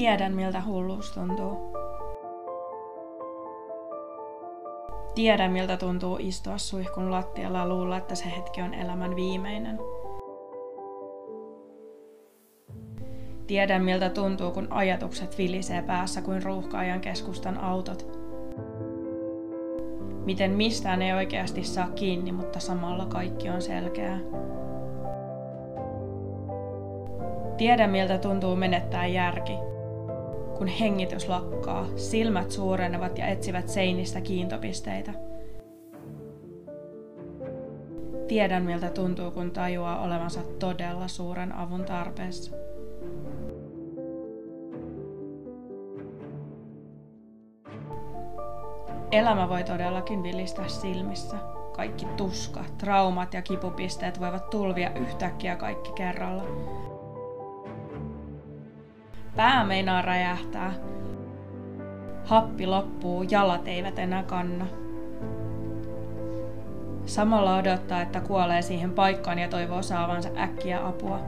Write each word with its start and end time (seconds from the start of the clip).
Tiedän, 0.00 0.34
miltä 0.34 0.62
hulluus 0.66 1.12
tuntuu. 1.12 1.72
Tiedän, 5.14 5.52
miltä 5.52 5.76
tuntuu 5.76 6.16
istua 6.20 6.58
suihkun 6.58 7.10
lattialla 7.10 7.68
luulla, 7.68 7.96
että 7.96 8.14
se 8.14 8.24
hetki 8.36 8.62
on 8.62 8.74
elämän 8.74 9.16
viimeinen. 9.16 9.78
Tiedän, 13.46 13.84
miltä 13.84 14.10
tuntuu, 14.10 14.50
kun 14.50 14.66
ajatukset 14.70 15.38
vilisee 15.38 15.82
päässä 15.82 16.22
kuin 16.22 16.42
ruuhkaajan 16.42 17.00
keskustan 17.00 17.58
autot. 17.58 18.06
Miten 20.24 20.50
mistään 20.50 21.02
ei 21.02 21.12
oikeasti 21.12 21.64
saa 21.64 21.88
kiinni, 21.88 22.32
mutta 22.32 22.60
samalla 22.60 23.06
kaikki 23.06 23.48
on 23.48 23.62
selkeää. 23.62 24.18
Tiedän, 27.56 27.90
miltä 27.90 28.18
tuntuu 28.18 28.56
menettää 28.56 29.06
järki, 29.06 29.52
kun 30.60 30.68
hengitys 30.68 31.28
lakkaa, 31.28 31.86
silmät 31.96 32.50
suurenevat 32.50 33.18
ja 33.18 33.26
etsivät 33.26 33.68
seinistä 33.68 34.20
kiintopisteitä. 34.20 35.12
Tiedän, 38.28 38.62
miltä 38.62 38.90
tuntuu, 38.90 39.30
kun 39.30 39.50
tajuaa 39.50 40.02
olevansa 40.02 40.40
todella 40.58 41.08
suuren 41.08 41.52
avun 41.52 41.84
tarpeessa. 41.84 42.56
Elämä 49.12 49.48
voi 49.48 49.64
todellakin 49.64 50.22
vilistää 50.22 50.68
silmissä. 50.68 51.36
Kaikki 51.76 52.06
tuska, 52.16 52.64
traumat 52.78 53.34
ja 53.34 53.42
kipupisteet 53.42 54.20
voivat 54.20 54.50
tulvia 54.50 54.94
yhtäkkiä 54.94 55.56
kaikki 55.56 55.92
kerralla. 55.92 56.44
Pää 59.36 59.64
meinaa 59.64 60.02
räjähtää. 60.02 60.72
Happi 62.24 62.66
loppuu, 62.66 63.22
jalat 63.22 63.68
eivät 63.68 63.98
enää 63.98 64.22
kanna. 64.22 64.66
Samalla 67.06 67.56
odottaa, 67.56 68.00
että 68.00 68.20
kuolee 68.20 68.62
siihen 68.62 68.90
paikkaan 68.90 69.38
ja 69.38 69.48
toivoo 69.48 69.82
saavansa 69.82 70.28
äkkiä 70.36 70.86
apua. 70.86 71.20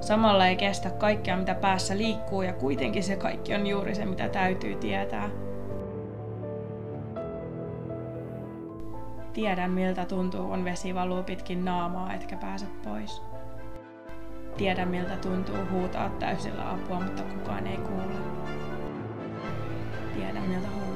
Samalla 0.00 0.46
ei 0.46 0.56
kestä 0.56 0.90
kaikkea, 0.90 1.36
mitä 1.36 1.54
päässä 1.54 1.98
liikkuu, 1.98 2.42
ja 2.42 2.52
kuitenkin 2.52 3.02
se 3.02 3.16
kaikki 3.16 3.54
on 3.54 3.66
juuri 3.66 3.94
se, 3.94 4.04
mitä 4.04 4.28
täytyy 4.28 4.74
tietää. 4.74 5.28
Tiedän, 9.32 9.70
miltä 9.70 10.04
tuntuu, 10.04 10.48
kun 10.48 10.64
vesi 10.64 10.94
valuu 10.94 11.22
pitkin 11.22 11.64
naamaa, 11.64 12.14
etkä 12.14 12.36
pääse 12.36 12.66
pois. 12.84 13.22
Tiedän, 14.56 14.88
miltä 14.88 15.16
tuntuu 15.16 15.66
huutaa 15.70 16.08
täysillä 16.08 16.70
apua, 16.70 17.00
mutta 17.00 17.22
kukaan 17.22 17.66
ei 17.66 17.76
kuule. 17.76 18.02
Tiedän, 20.14 20.42
miltä 20.48 20.68
tuntuu. 20.68 20.95